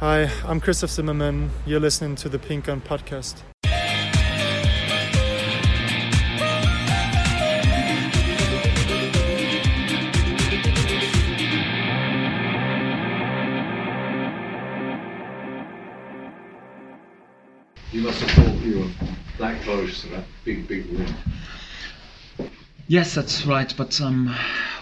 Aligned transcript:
Hi, 0.00 0.30
I'm 0.44 0.60
Christoph 0.60 0.90
Zimmermann. 0.90 1.50
You're 1.66 1.80
listening 1.80 2.14
to 2.16 2.28
the 2.28 2.38
Pink 2.38 2.68
Un 2.68 2.80
Podcast. 2.80 3.42
You 17.90 18.02
must 18.02 18.20
have 18.20 18.30
thought 18.30 18.54
you 18.60 18.78
were 18.78 19.08
that 19.40 19.60
close 19.62 20.02
to 20.02 20.08
that 20.10 20.24
big, 20.44 20.68
big 20.68 20.86
win. 20.92 21.12
Yes, 22.86 23.16
that's 23.16 23.44
right. 23.46 23.74
But 23.76 24.00
I'm 24.00 24.32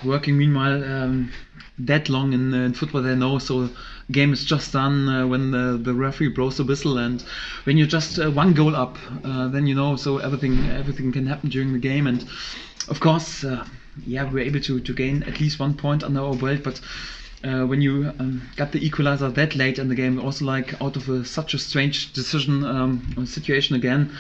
working 0.05 0.37
meanwhile 0.37 0.85
um, 0.85 1.33
that 1.79 2.09
long 2.09 2.33
in, 2.33 2.55
uh, 2.55 2.59
in 2.59 2.75
football. 2.75 3.03
They 3.03 3.15
know 3.15 3.39
so 3.39 3.69
game 4.11 4.33
is 4.33 4.45
just 4.45 4.73
done 4.73 5.09
uh, 5.09 5.27
when 5.27 5.51
the, 5.51 5.79
the 5.83 5.95
referee 5.95 6.29
blows 6.29 6.57
the 6.57 6.65
whistle, 6.65 6.99
and 6.99 7.23
when 7.65 7.77
you're 7.77 7.87
just 7.87 8.19
uh, 8.19 8.31
one 8.31 8.55
goal 8.55 8.75
up, 8.75 8.97
uh, 9.25 9.49
then 9.49 9.67
you 9.67 9.75
know 9.75 9.97
so 9.97 10.19
everything 10.19 10.69
everything 10.71 11.13
can 11.13 11.27
happen 11.27 11.51
during 11.51 11.73
the 11.73 11.79
game. 11.79 12.07
And 12.07 12.27
of 12.89 13.01
course, 13.01 13.45
uh, 13.45 13.67
yeah, 14.07 14.25
we 14.25 14.35
were 14.35 14.41
able 14.41 14.61
to 14.61 14.81
to 14.81 14.93
gain 14.93 15.23
at 15.25 15.41
least 15.41 15.59
one 15.59 15.75
point 15.75 16.03
under 16.03 16.21
our 16.21 16.35
belt, 16.35 16.63
but. 16.63 16.81
Uh, 17.45 17.65
when 17.67 17.83
you 17.83 18.13
um, 18.19 18.43
got 18.57 18.73
the 18.73 18.85
equalizer 18.85 19.29
that 19.31 19.55
late 19.55 19.79
in 19.79 19.89
the 19.89 19.95
game, 19.95 20.19
also 20.19 20.45
like 20.45 20.81
out 20.81 20.97
of 20.97 21.09
a, 21.09 21.25
such 21.25 21.53
a 21.53 21.59
strange 21.59 22.13
decision 22.15 22.65
um, 22.65 23.27
situation 23.27 23.77
again, 23.77 24.11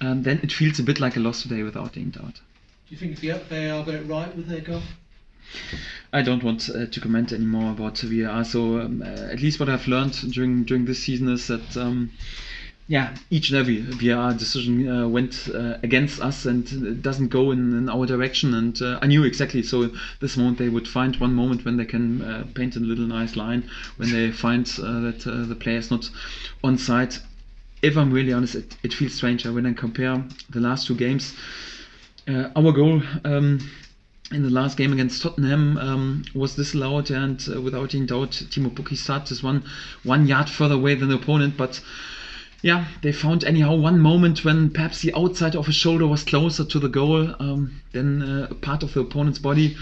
um, 0.00 0.22
then 0.22 0.40
it 0.42 0.52
feels 0.52 0.80
a 0.80 0.82
bit 0.82 1.00
like 1.00 1.16
a 1.16 1.20
loss 1.20 1.42
today 1.42 1.62
without 1.62 1.96
any 1.96 2.06
doubt. 2.06 2.34
Do 2.34 2.40
you 2.88 2.96
think 2.96 3.20
the 3.20 3.30
VAR 3.30 3.84
got 3.84 3.94
it 3.94 4.06
right 4.06 4.36
with 4.36 4.48
their 4.48 4.60
goal? 4.60 4.82
I 6.14 6.22
don't 6.22 6.44
want 6.44 6.70
uh, 6.70 6.86
to 6.86 7.00
comment 7.00 7.32
anymore 7.32 7.72
about 7.72 7.98
VAR. 7.98 8.44
So 8.44 8.80
um, 8.80 9.02
uh, 9.02 9.32
at 9.32 9.40
least 9.40 9.58
what 9.58 9.68
I've 9.68 9.88
learned 9.88 10.32
during 10.32 10.62
during 10.62 10.84
this 10.84 11.02
season 11.02 11.28
is 11.28 11.48
that 11.48 11.76
um, 11.76 12.12
yeah, 12.86 13.16
each 13.30 13.50
and 13.50 13.58
every 13.58 13.80
VAR 13.80 14.32
decision 14.32 14.88
uh, 14.88 15.08
went 15.08 15.48
uh, 15.52 15.78
against 15.82 16.20
us 16.20 16.46
and 16.46 17.02
doesn't 17.02 17.28
go 17.28 17.50
in, 17.50 17.76
in 17.76 17.88
our 17.88 18.06
direction. 18.06 18.54
And 18.54 18.80
uh, 18.80 19.00
I 19.02 19.08
knew 19.08 19.24
exactly. 19.24 19.64
So 19.64 19.90
this 20.20 20.36
moment 20.36 20.58
they 20.58 20.68
would 20.68 20.86
find 20.86 21.16
one 21.16 21.34
moment 21.34 21.64
when 21.64 21.78
they 21.78 21.84
can 21.84 22.22
uh, 22.22 22.46
paint 22.54 22.76
a 22.76 22.80
little 22.80 23.06
nice 23.06 23.34
line 23.34 23.68
when 23.96 24.12
they 24.12 24.30
find 24.30 24.66
that 24.66 25.22
the 25.24 25.56
player 25.56 25.78
is 25.78 25.90
not 25.90 26.08
on 26.62 26.78
side. 26.78 27.16
If 27.82 27.96
I'm 27.96 28.12
really 28.12 28.32
honest, 28.32 28.54
it, 28.54 28.76
it 28.84 28.94
feels 28.94 29.14
strange 29.14 29.44
when 29.44 29.66
I 29.66 29.72
compare 29.72 30.22
the 30.50 30.60
last 30.60 30.86
two 30.86 30.94
games. 30.94 31.34
our 32.28 32.72
goal. 32.72 33.02
Um, 33.24 33.58
in 34.30 34.42
the 34.42 34.50
last 34.50 34.76
game 34.76 34.92
against 34.92 35.22
Tottenham 35.22 35.76
um, 35.78 36.24
was 36.34 36.54
disallowed, 36.54 37.10
and 37.10 37.46
uh, 37.54 37.60
without 37.60 37.94
any 37.94 38.06
doubt, 38.06 38.30
Teemu 38.30 38.74
Pukki 38.74 39.30
is 39.30 39.42
one 39.42 39.64
one 40.02 40.26
yard 40.26 40.48
further 40.48 40.74
away 40.74 40.94
than 40.94 41.08
the 41.08 41.16
opponent. 41.16 41.56
But 41.56 41.80
yeah, 42.62 42.86
they 43.02 43.12
found 43.12 43.44
anyhow 43.44 43.74
one 43.74 44.00
moment 44.00 44.44
when 44.44 44.70
perhaps 44.70 45.02
the 45.02 45.12
outside 45.14 45.54
of 45.54 45.66
his 45.66 45.76
shoulder 45.76 46.06
was 46.06 46.24
closer 46.24 46.64
to 46.64 46.78
the 46.78 46.88
goal 46.88 47.34
um, 47.38 47.82
than 47.92 48.22
uh, 48.22 48.48
a 48.50 48.54
part 48.54 48.82
of 48.82 48.94
the 48.94 49.00
opponent's 49.00 49.38
body. 49.38 49.76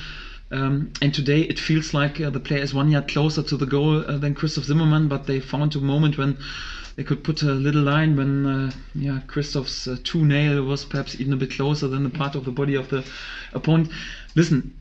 Um, 0.53 0.93
and 1.01 1.15
today 1.15 1.41
it 1.41 1.59
feels 1.59 1.95
like 1.95 2.21
uh, 2.21 2.29
the 2.29 2.39
player 2.39 2.63
is 2.63 2.75
one 2.75 2.91
yard 2.91 3.09
closer 3.09 3.43
to 3.43 3.57
the 3.57 3.67
goal 3.67 4.05
uh, 4.07 4.19
than 4.19 4.35
Christoph 4.35 4.65
Zimmermann, 4.65 5.09
but 5.09 5.27
they 5.27 5.41
found 5.41 5.75
a 5.75 5.81
moment 5.81 6.19
when 6.19 6.37
they 6.97 7.05
could 7.05 7.25
put 7.25 7.43
a 7.43 7.55
little 7.55 7.83
line 7.83 8.17
when 8.17 8.45
uh, 8.45 8.71
yeah 8.95 9.21
Christoph's 9.27 9.89
uh, 9.89 9.97
two 10.05 10.25
nail 10.27 10.63
was 10.63 10.85
perhaps 10.85 11.19
even 11.19 11.33
a 11.33 11.37
bit 11.37 11.53
closer 11.53 11.89
than 11.89 12.03
the 12.03 12.11
part 12.11 12.35
of 12.35 12.45
the 12.45 12.51
body 12.51 12.75
of 12.75 12.91
the 12.91 13.03
opponent. 13.55 13.91
Listen, 14.35 14.75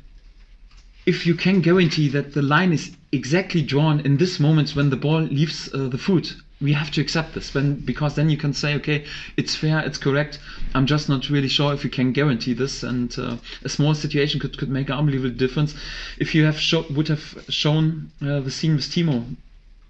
if 1.06 1.26
you 1.26 1.36
can 1.36 1.62
guarantee 1.62 2.10
that 2.10 2.34
the 2.34 2.42
line 2.42 2.74
is 2.74 2.92
exactly 3.14 3.62
drawn 3.62 4.02
in 4.02 4.18
this 4.18 4.40
moment 4.40 4.76
when 4.76 4.90
the 4.90 4.98
ball 4.98 5.22
leaves 5.22 5.74
uh, 5.74 5.88
the 5.88 5.98
foot, 5.98 6.36
we 6.62 6.74
have 6.74 6.92
to 6.92 7.02
accept 7.02 7.34
this 7.34 7.54
when 7.54 7.76
because 7.76 8.16
then 8.16 8.30
you 8.30 8.38
can 8.38 8.54
say 8.54 8.76
okay 8.76 9.04
it's 9.38 9.56
fair 9.56 9.80
it's 9.80 9.98
correct 9.98 10.40
i'm 10.76 10.86
just 10.86 11.10
not 11.10 11.30
really 11.30 11.48
sure 11.48 11.74
if 11.74 11.84
you 11.84 11.90
can 11.90 12.12
guarantee 12.12 12.54
this 12.54 12.84
and 12.84 13.18
uh, 13.18 13.36
a 13.64 13.70
small 13.70 13.96
situation 13.96 14.40
could, 14.40 14.58
could 14.58 14.70
make 14.70 14.90
an 14.90 14.96
unbelievable 14.96 15.36
difference 15.36 15.74
if 16.20 16.36
you 16.36 16.46
have 16.46 16.60
would 16.92 17.08
have 17.08 17.44
shown 17.50 18.12
uh, 18.22 18.40
the 18.40 18.52
scene 18.52 18.76
with 18.76 18.86
Teemu 18.86 19.36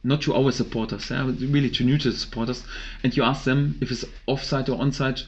not 0.04 0.22
to 0.22 0.34
our 0.34 0.52
supporters, 0.52 1.12
yeah, 1.12 1.24
really 1.26 1.70
to 1.70 1.84
neutral 1.84 2.14
supporters, 2.14 2.64
and 3.04 3.16
you 3.16 3.24
ask 3.24 3.44
them 3.44 3.78
if 3.82 3.92
it's 3.92 4.06
offside 4.26 4.68
or 4.70 4.80
onside, 4.80 5.24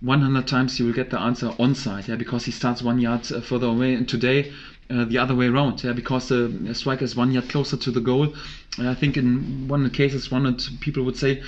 100 0.00 0.46
times 0.46 0.80
you 0.80 0.86
will 0.86 0.92
get 0.92 1.10
the 1.10 1.20
answer 1.20 1.50
onside, 1.50 2.08
yeah, 2.08 2.16
because 2.16 2.44
he 2.44 2.50
starts 2.50 2.82
one 2.82 2.98
yard 2.98 3.30
uh, 3.30 3.40
further 3.40 3.68
away. 3.68 3.94
And 3.94 4.08
today, 4.08 4.52
uh, 4.90 5.04
the 5.04 5.18
other 5.18 5.34
way 5.34 5.46
around, 5.46 5.84
yeah, 5.84 5.92
because 5.92 6.28
the 6.28 6.74
striker 6.74 7.04
is 7.04 7.14
one 7.14 7.30
yard 7.30 7.48
closer 7.48 7.76
to 7.76 7.90
the 7.92 8.00
goal. 8.00 8.34
And 8.78 8.88
I 8.88 8.94
think 8.94 9.16
in 9.16 9.68
one 9.68 9.84
of 9.84 9.90
the 9.90 9.96
cases, 9.96 10.30
one 10.30 10.46
of 10.46 10.58
people 10.80 11.02
would 11.04 11.16
say 11.16 11.42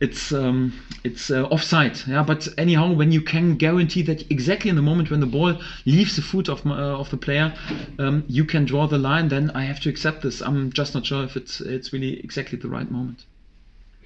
it's 0.00 0.32
um, 0.32 0.72
it's 1.04 1.30
uh, 1.30 1.44
offside. 1.44 1.98
Yeah, 2.06 2.22
but 2.22 2.48
anyhow, 2.56 2.92
when 2.92 3.12
you 3.12 3.20
can 3.20 3.56
guarantee 3.56 4.02
that 4.02 4.30
exactly 4.30 4.70
in 4.70 4.76
the 4.76 4.82
moment 4.82 5.10
when 5.10 5.20
the 5.20 5.26
ball 5.26 5.60
leaves 5.84 6.16
the 6.16 6.22
foot 6.22 6.48
of 6.48 6.66
uh, 6.66 6.70
of 6.70 7.10
the 7.10 7.16
player, 7.16 7.54
um, 7.98 8.24
you 8.26 8.44
can 8.44 8.64
draw 8.64 8.86
the 8.86 8.98
line, 8.98 9.28
then 9.28 9.50
I 9.54 9.64
have 9.64 9.80
to 9.80 9.90
accept 9.90 10.22
this. 10.22 10.40
I'm 10.40 10.72
just 10.72 10.94
not 10.94 11.04
sure 11.06 11.24
if 11.24 11.36
it's 11.36 11.60
it's 11.60 11.92
really 11.92 12.18
exactly 12.20 12.58
the 12.58 12.68
right 12.68 12.90
moment. 12.90 13.24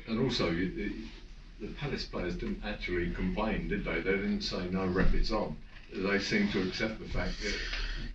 And 0.09 0.21
also, 0.21 0.51
you, 0.51 0.93
the 1.61 1.69
Palace 1.69 2.05
players 2.05 2.35
didn't 2.35 2.63
actually 2.65 3.11
complain, 3.11 3.69
did 3.69 3.85
they? 3.85 4.01
They 4.01 4.13
didn't 4.13 4.43
say 4.43 4.69
no, 4.71 4.87
ref, 4.87 5.15
it's 5.15 5.31
on. 5.31 5.57
They 5.95 6.19
seem 6.19 6.49
to 6.53 6.63
accept 6.63 6.99
the 6.99 7.09
fact 7.09 7.43
that. 7.43 7.55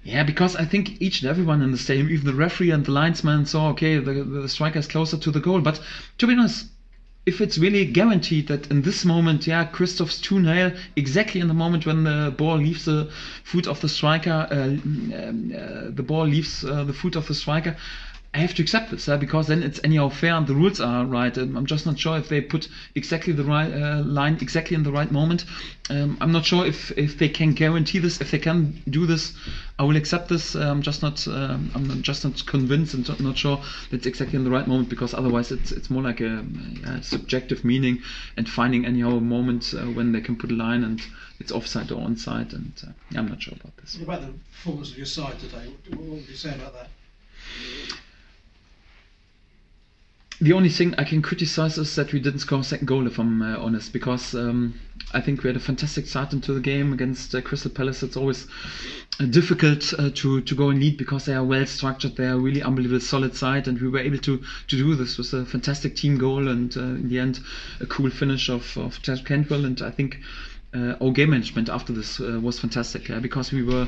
Yeah, 0.03 0.23
because 0.23 0.55
I 0.55 0.65
think 0.65 1.01
each 1.01 1.21
and 1.21 1.29
everyone 1.29 1.61
in 1.61 1.71
the 1.71 1.77
stadium, 1.77 2.09
even 2.09 2.25
the 2.25 2.33
referee 2.33 2.71
and 2.71 2.85
the 2.85 2.91
linesman, 2.91 3.45
saw 3.45 3.69
okay, 3.69 3.97
the, 3.97 4.23
the 4.23 4.49
striker 4.49 4.79
is 4.79 4.87
closer 4.87 5.17
to 5.17 5.31
the 5.31 5.39
goal. 5.39 5.61
But 5.61 5.79
to 6.17 6.27
be 6.27 6.33
honest, 6.33 6.67
if 7.25 7.39
it's 7.39 7.57
really 7.57 7.85
guaranteed 7.85 8.47
that 8.47 8.69
in 8.71 8.81
this 8.81 9.05
moment, 9.05 9.45
yeah, 9.45 9.65
Christoph's 9.65 10.19
two 10.19 10.39
nail 10.39 10.71
exactly 10.95 11.39
in 11.39 11.47
the 11.47 11.53
moment 11.53 11.85
when 11.85 12.03
the 12.03 12.33
ball 12.35 12.57
leaves 12.57 12.85
the 12.85 13.11
foot 13.43 13.67
of 13.67 13.79
the 13.81 13.89
striker, 13.89 14.47
uh, 14.51 14.55
um, 14.55 15.53
uh, 15.55 15.91
the 15.91 16.03
ball 16.03 16.25
leaves 16.25 16.63
uh, 16.63 16.83
the 16.83 16.93
foot 16.93 17.15
of 17.15 17.27
the 17.27 17.35
striker, 17.35 17.77
I 18.33 18.37
have 18.37 18.53
to 18.53 18.61
accept 18.61 18.91
this 18.91 19.09
uh, 19.09 19.17
because 19.17 19.47
then 19.47 19.61
it's 19.61 19.81
anyhow 19.83 20.07
fair 20.07 20.35
and 20.35 20.47
the 20.47 20.55
rules 20.55 20.79
are 20.79 21.03
right. 21.05 21.37
Um, 21.37 21.57
I'm 21.57 21.65
just 21.65 21.85
not 21.85 21.99
sure 21.99 22.17
if 22.17 22.29
they 22.29 22.39
put 22.39 22.69
exactly 22.95 23.33
the 23.33 23.43
right 23.43 23.69
uh, 23.69 24.03
line 24.03 24.37
exactly 24.39 24.73
in 24.73 24.83
the 24.83 24.91
right 24.91 25.11
moment. 25.11 25.43
Um, 25.89 26.17
I'm 26.21 26.31
not 26.31 26.45
sure 26.45 26.65
if, 26.65 26.91
if 26.97 27.17
they 27.17 27.27
can 27.27 27.51
guarantee 27.51 27.99
this. 27.99 28.21
If 28.21 28.31
they 28.31 28.39
can 28.39 28.81
do 28.89 29.05
this, 29.05 29.33
I 29.77 29.83
will 29.83 29.97
accept 29.97 30.29
this. 30.29 30.55
I'm 30.55 30.61
um, 30.61 30.81
just 30.81 31.01
not 31.01 31.27
um, 31.27 31.71
I'm 31.75 32.01
just 32.03 32.23
not 32.23 32.45
convinced 32.45 32.93
and 32.93 33.19
not 33.19 33.37
sure 33.37 33.61
that's 33.91 34.05
exactly 34.05 34.37
in 34.37 34.45
the 34.45 34.49
right 34.49 34.65
moment 34.65 34.87
because 34.87 35.13
otherwise 35.13 35.51
it's 35.51 35.73
it's 35.73 35.89
more 35.89 36.03
like 36.03 36.21
a, 36.21 36.45
a 36.85 37.03
subjective 37.03 37.65
meaning 37.65 38.01
and 38.37 38.47
finding 38.47 38.85
anyhow 38.85 39.17
a 39.17 39.21
moment 39.21 39.73
uh, 39.73 39.81
when 39.87 40.13
they 40.13 40.21
can 40.21 40.37
put 40.37 40.51
a 40.51 40.55
line 40.55 40.85
and 40.85 41.01
it's 41.41 41.51
offside 41.51 41.91
or 41.91 41.99
onside 41.99 42.53
and 42.53 42.71
uh, 42.87 43.19
I'm 43.19 43.27
not 43.27 43.41
sure 43.41 43.55
about 43.59 43.75
this. 43.75 43.97
What 43.97 44.03
about 44.03 44.21
the 44.21 44.33
performance 44.53 44.91
of 44.91 44.97
your 44.97 45.05
side 45.05 45.37
today? 45.37 45.73
What 45.89 45.99
would 45.99 46.29
you 46.29 46.35
say 46.35 46.55
about 46.55 46.73
that? 46.75 46.87
The 50.41 50.53
only 50.53 50.69
thing 50.69 50.95
I 50.97 51.03
can 51.03 51.21
criticize 51.21 51.77
is 51.77 51.95
that 51.95 52.13
we 52.13 52.19
didn't 52.19 52.39
score 52.39 52.61
a 52.61 52.63
second 52.63 52.87
goal, 52.87 53.05
if 53.05 53.19
I'm 53.19 53.43
uh, 53.43 53.59
honest, 53.59 53.93
because 53.93 54.33
um, 54.33 54.73
I 55.13 55.21
think 55.21 55.43
we 55.43 55.49
had 55.49 55.55
a 55.55 55.59
fantastic 55.59 56.07
start 56.07 56.33
into 56.33 56.51
the 56.51 56.59
game 56.59 56.93
against 56.93 57.35
uh, 57.35 57.41
Crystal 57.41 57.69
Palace. 57.69 58.01
It's 58.01 58.17
always 58.17 58.47
uh, 59.19 59.25
difficult 59.25 59.93
uh, 59.99 60.09
to 60.15 60.41
to 60.41 60.55
go 60.55 60.69
and 60.69 60.79
lead 60.79 60.97
because 60.97 61.25
they 61.25 61.35
are 61.35 61.43
well 61.43 61.67
structured. 61.67 62.15
They 62.15 62.25
are 62.25 62.39
really 62.39 62.63
unbelievable 62.63 63.01
solid 63.01 63.35
side, 63.35 63.67
and 63.67 63.79
we 63.79 63.87
were 63.87 63.99
able 63.99 64.17
to 64.17 64.37
to 64.39 64.75
do 64.75 64.95
this 64.95 65.19
with 65.19 65.31
a 65.33 65.45
fantastic 65.45 65.95
team 65.95 66.17
goal 66.17 66.47
and 66.47 66.75
uh, 66.75 66.81
in 66.81 67.09
the 67.09 67.19
end 67.19 67.39
a 67.79 67.85
cool 67.85 68.09
finish 68.09 68.49
of 68.49 68.75
of 68.79 68.99
Todd 69.03 69.23
Cantwell. 69.23 69.63
And 69.65 69.79
I 69.83 69.91
think 69.91 70.17
uh, 70.73 70.95
our 71.01 71.11
game 71.11 71.29
management 71.29 71.69
after 71.69 71.93
this 71.93 72.19
uh, 72.19 72.39
was 72.41 72.59
fantastic 72.59 73.09
yeah, 73.09 73.19
because 73.19 73.51
we 73.51 73.61
were 73.61 73.87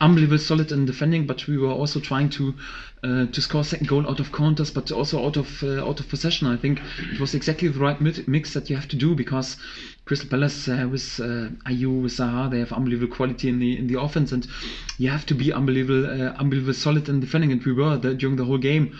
unbelievably 0.00 0.38
solid 0.38 0.72
in 0.72 0.86
defending, 0.86 1.26
but 1.26 1.46
we 1.46 1.56
were 1.56 1.70
also 1.70 2.00
trying 2.00 2.28
to 2.30 2.54
uh, 3.02 3.26
to 3.26 3.42
score 3.42 3.62
second 3.62 3.86
goal 3.86 4.08
out 4.08 4.18
of 4.18 4.32
counters, 4.32 4.70
but 4.70 4.90
also 4.90 5.24
out 5.24 5.36
of 5.36 5.62
uh, 5.62 5.86
out 5.86 6.00
of 6.00 6.08
possession. 6.08 6.46
I 6.46 6.56
think 6.56 6.80
it 7.12 7.20
was 7.20 7.34
exactly 7.34 7.68
the 7.68 7.78
right 7.78 8.00
mix 8.00 8.54
that 8.54 8.70
you 8.70 8.76
have 8.76 8.88
to 8.88 8.96
do 8.96 9.14
because 9.14 9.56
Crystal 10.04 10.28
Palace 10.28 10.68
uh, 10.68 10.88
with 10.90 11.20
uh, 11.20 11.48
Ayew 11.70 12.02
with 12.02 12.12
Zaha, 12.12 12.50
they 12.50 12.58
have 12.58 12.72
unbelievable 12.72 13.14
quality 13.14 13.48
in 13.48 13.58
the 13.58 13.78
in 13.78 13.86
the 13.86 14.00
offense, 14.00 14.32
and 14.32 14.46
you 14.98 15.10
have 15.10 15.26
to 15.26 15.34
be 15.34 15.52
unbelievable 15.52 16.06
unbelievable 16.38 16.74
solid 16.74 17.08
in 17.08 17.20
defending, 17.20 17.52
and 17.52 17.64
we 17.64 17.72
were 17.72 17.96
the, 17.96 18.14
during 18.14 18.36
the 18.36 18.44
whole 18.44 18.58
game. 18.58 18.96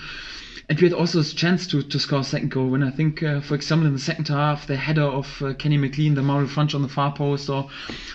And 0.67 0.81
we 0.81 0.89
had 0.89 0.95
also 0.95 1.21
a 1.21 1.25
chance 1.25 1.67
to, 1.69 1.83
to 1.83 1.99
score 1.99 2.21
a 2.21 2.25
second 2.25 2.51
goal 2.51 2.71
when 2.71 2.83
I 2.83 2.91
think, 2.91 3.23
uh, 3.23 3.43
for 3.43 3.55
example, 3.55 3.87
in 3.87 3.93
the 3.93 3.99
second 3.99 4.29
half, 4.29 4.67
the 4.67 4.77
header 4.77 5.03
of 5.03 5.43
uh, 5.43 5.53
Kenny 5.53 5.77
McLean, 5.77 6.15
the 6.15 6.23
Mario 6.23 6.47
Vrancic 6.47 6.75
on 6.75 6.81
the 6.81 6.89
far 6.89 7.13
post, 7.13 7.51
or 7.51 7.69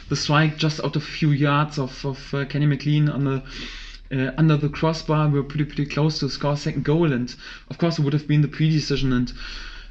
the 0.09 0.15
strike 0.15 0.57
just 0.57 0.83
out 0.83 0.95
of 0.95 1.03
a 1.03 1.05
few 1.05 1.29
yards 1.29 1.77
of, 1.77 2.03
of 2.03 2.33
uh, 2.33 2.45
Kenny 2.45 2.65
McLean 2.69 3.09
uh, 3.09 4.31
under 4.37 4.57
the 4.57 4.69
crossbar. 4.69 5.27
We 5.27 5.39
were 5.39 5.43
pretty 5.43 5.65
pretty 5.65 5.85
close 5.85 6.19
to 6.19 6.29
score 6.29 6.55
second 6.55 6.83
goal, 6.85 7.11
and 7.11 7.33
of 7.69 7.77
course 7.77 7.99
it 7.99 8.03
would 8.03 8.13
have 8.13 8.27
been 8.27 8.41
the 8.41 8.47
pre-decision. 8.47 9.13
And 9.13 9.33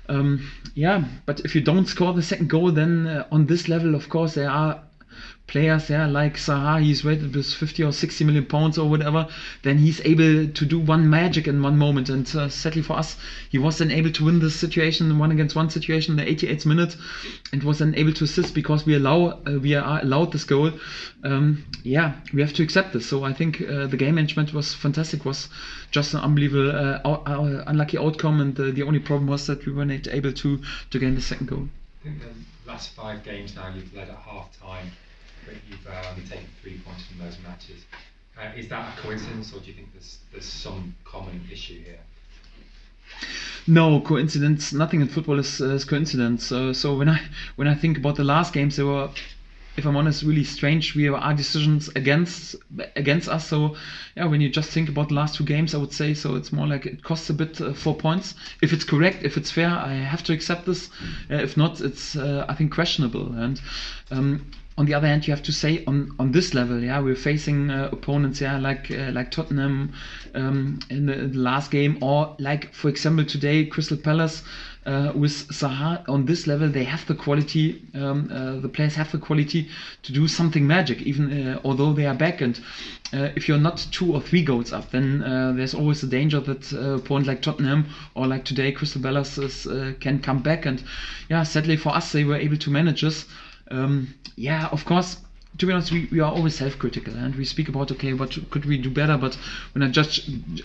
um, 0.08 0.40
yeah, 0.74 1.04
but 1.26 1.40
if 1.40 1.54
you 1.54 1.60
don't 1.60 1.86
score 1.86 2.12
the 2.12 2.22
second 2.22 2.48
goal, 2.48 2.72
then 2.72 3.06
uh, 3.06 3.26
on 3.30 3.46
this 3.46 3.68
level, 3.68 3.94
of 3.94 4.08
course, 4.08 4.34
there 4.34 4.50
are 4.50 4.80
players, 5.48 5.88
yeah, 5.88 6.06
like 6.06 6.36
Zaha, 6.36 6.80
he's 6.80 7.04
rated 7.04 7.34
with 7.34 7.52
50 7.52 7.82
or 7.82 7.92
60 7.92 8.24
million 8.24 8.44
pounds 8.44 8.76
or 8.78 8.88
whatever, 8.88 9.26
then 9.62 9.78
he's 9.78 10.00
able 10.02 10.46
to 10.46 10.66
do 10.66 10.78
one 10.78 11.08
magic 11.08 11.48
in 11.48 11.62
one 11.62 11.76
moment. 11.76 12.10
And 12.10 12.28
uh, 12.36 12.48
sadly 12.48 12.82
for 12.82 12.98
us, 12.98 13.16
he 13.48 13.58
was 13.58 13.78
then 13.78 13.90
able 13.90 14.12
to 14.12 14.24
win 14.26 14.38
this 14.38 14.54
situation, 14.54 15.18
one 15.18 15.32
against 15.32 15.56
one 15.56 15.70
situation 15.70 16.18
in 16.18 16.24
the 16.24 16.34
88th 16.34 16.66
minute, 16.66 16.96
and 17.52 17.62
was 17.62 17.78
then 17.78 17.94
able 17.96 18.12
to 18.12 18.24
assist 18.24 18.54
because 18.54 18.84
we 18.84 18.94
allow 18.94 19.40
uh, 19.46 19.58
we 19.60 19.74
are 19.74 20.00
allowed 20.02 20.32
this 20.32 20.44
goal. 20.44 20.70
Um, 21.24 21.64
yeah, 21.82 22.12
we 22.34 22.42
have 22.42 22.52
to 22.52 22.62
accept 22.62 22.92
this. 22.92 23.06
So 23.06 23.24
I 23.24 23.32
think 23.32 23.62
uh, 23.62 23.86
the 23.86 23.96
game 23.96 24.16
management 24.16 24.52
was 24.52 24.74
fantastic. 24.74 25.24
Was 25.24 25.48
just 25.90 26.12
an 26.12 26.20
unbelievable, 26.20 26.70
uh, 26.70 27.00
uh, 27.04 27.64
unlucky 27.66 27.96
outcome, 27.96 28.40
and 28.40 28.54
the 28.54 28.82
only 28.82 29.00
problem 29.00 29.26
was 29.26 29.46
that 29.46 29.64
we 29.64 29.72
were 29.72 29.86
not 29.86 30.06
able 30.08 30.32
to 30.32 30.60
to 30.90 30.98
gain 30.98 31.14
the 31.14 31.22
second 31.22 31.46
goal. 31.48 31.68
Think 32.08 32.22
the 32.22 32.70
last 32.70 32.94
five 32.94 33.22
games 33.22 33.54
now 33.54 33.68
you've 33.68 33.92
led 33.94 34.08
at 34.08 34.16
half 34.16 34.48
time 34.58 34.90
but 35.44 35.56
you've 35.68 35.86
uh, 35.86 36.10
only 36.10 36.26
taken 36.26 36.46
three 36.62 36.78
points 36.78 37.04
from 37.04 37.18
those 37.18 37.36
matches. 37.46 37.84
Uh, 38.38 38.50
is 38.56 38.68
that 38.68 38.96
a 38.96 39.00
coincidence, 39.00 39.52
or 39.52 39.60
do 39.60 39.66
you 39.66 39.74
think 39.74 39.92
there's 39.92 40.18
there's 40.32 40.44
some 40.44 40.94
common 41.04 41.40
issue 41.52 41.82
here? 41.82 41.98
No 43.66 44.00
coincidence. 44.00 44.72
Nothing 44.72 45.00
in 45.00 45.08
football 45.08 45.38
is, 45.38 45.60
is 45.60 45.84
coincidence. 45.84 46.52
Uh, 46.52 46.72
so 46.72 46.96
when 46.96 47.08
I 47.08 47.20
when 47.56 47.68
I 47.68 47.74
think 47.74 47.98
about 47.98 48.16
the 48.16 48.24
last 48.24 48.52
games, 48.52 48.76
they 48.76 48.84
were, 48.84 49.10
if 49.78 49.86
I'm 49.86 49.96
honest, 49.96 50.22
really 50.22 50.44
strange. 50.44 50.94
We 50.94 51.04
have 51.04 51.14
our 51.14 51.32
decisions 51.32 51.88
against 51.94 52.56
against 52.96 53.28
us. 53.28 53.46
So 53.46 53.76
yeah, 54.16 54.26
when 54.26 54.40
you 54.40 54.48
just 54.48 54.70
think 54.70 54.88
about 54.88 55.08
the 55.08 55.14
last 55.14 55.36
two 55.36 55.44
games, 55.44 55.74
I 55.74 55.78
would 55.78 55.92
say 55.92 56.14
so. 56.14 56.34
It's 56.34 56.52
more 56.52 56.66
like 56.66 56.84
it 56.84 57.02
costs 57.02 57.30
a 57.30 57.34
bit 57.34 57.60
uh, 57.60 57.72
four 57.72 57.94
points. 57.94 58.34
If 58.60 58.72
it's 58.72 58.84
correct, 58.84 59.22
if 59.22 59.36
it's 59.36 59.50
fair, 59.50 59.70
I 59.70 59.94
have 59.94 60.22
to 60.24 60.32
accept 60.32 60.66
this. 60.66 60.90
Uh, 61.30 61.36
if 61.36 61.56
not, 61.56 61.80
it's 61.80 62.16
uh, 62.16 62.44
I 62.48 62.54
think 62.54 62.72
questionable. 62.72 63.32
And 63.32 63.60
um, 64.10 64.50
on 64.78 64.86
the 64.86 64.94
other 64.94 65.08
hand, 65.08 65.26
you 65.26 65.34
have 65.34 65.42
to 65.42 65.52
say 65.52 65.84
on, 65.86 66.14
on 66.20 66.30
this 66.30 66.54
level, 66.54 66.78
yeah, 66.78 67.00
we're 67.00 67.16
facing 67.16 67.68
uh, 67.68 67.88
opponents, 67.90 68.40
yeah, 68.40 68.58
like 68.58 68.88
uh, 68.92 69.10
like 69.10 69.32
Tottenham 69.32 69.92
um, 70.36 70.78
in, 70.88 71.06
the, 71.06 71.18
in, 71.18 71.32
the, 71.32 71.38
last 71.38 71.72
game, 71.72 71.98
or 72.00 72.36
like 72.38 72.72
for 72.72 72.88
example 72.88 73.24
today 73.24 73.66
Crystal 73.66 73.96
Palace 73.96 74.44
uh, 74.86 75.10
with 75.16 75.48
Zaha. 75.48 76.08
On 76.08 76.26
this 76.26 76.46
level, 76.46 76.68
they 76.68 76.84
have 76.84 77.04
the 77.06 77.16
quality. 77.16 77.82
Um, 77.92 78.30
uh, 78.32 78.60
the 78.60 78.68
players 78.68 78.94
have 78.94 79.10
the 79.10 79.18
quality 79.18 79.68
to 80.04 80.12
do 80.12 80.28
something 80.28 80.64
magic, 80.64 81.02
even 81.02 81.48
uh, 81.48 81.60
although 81.64 81.92
they 81.92 82.06
are 82.06 82.14
back. 82.14 82.40
And 82.40 82.56
uh, 83.12 83.30
if 83.34 83.48
you're 83.48 83.58
not 83.58 83.84
two 83.90 84.14
or 84.14 84.20
three 84.20 84.44
goals 84.44 84.72
up, 84.72 84.92
then 84.92 85.56
there's 85.56 85.74
always 85.74 86.04
a 86.04 86.06
danger 86.06 86.38
that 86.38 86.72
uh, 86.72 86.98
opponent 86.98 87.26
like 87.26 87.42
Tottenham 87.42 87.86
or 88.14 88.28
like 88.28 88.44
today 88.44 88.70
Crystal 88.70 89.02
Palace 89.02 89.38
is, 89.38 89.66
can 89.98 90.20
come 90.20 90.40
back. 90.40 90.66
And 90.66 90.80
yeah, 91.28 91.42
sadly 91.42 91.76
for 91.76 91.88
us, 91.88 92.12
they 92.12 92.22
were 92.22 92.36
able 92.36 92.58
to 92.58 92.70
manage 92.70 93.02
this. 93.02 93.26
Um, 93.70 94.08
yeah, 94.36 94.68
of 94.72 94.84
course, 94.84 95.16
to 95.58 95.66
be 95.66 95.72
honest, 95.72 95.90
we, 95.90 96.08
we 96.10 96.20
are 96.20 96.30
always 96.30 96.54
self-critical 96.54 97.14
and 97.14 97.34
we 97.34 97.44
speak 97.44 97.68
about 97.68 97.90
okay, 97.90 98.12
what 98.12 98.36
could 98.50 98.64
we 98.64 98.76
do 98.76 98.90
better? 98.90 99.16
But 99.16 99.36
when 99.72 99.82
I 99.82 99.88
judge 99.88 100.20